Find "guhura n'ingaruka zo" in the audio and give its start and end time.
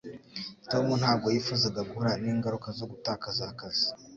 1.89-2.85